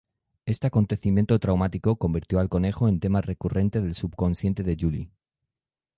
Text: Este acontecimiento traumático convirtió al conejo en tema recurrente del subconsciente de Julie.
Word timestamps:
Este 0.47 0.65
acontecimiento 0.65 1.37
traumático 1.37 1.95
convirtió 1.97 2.39
al 2.39 2.49
conejo 2.49 2.87
en 2.89 2.99
tema 2.99 3.21
recurrente 3.21 3.81
del 3.81 3.93
subconsciente 3.93 4.63
de 4.63 4.75
Julie. 4.79 5.11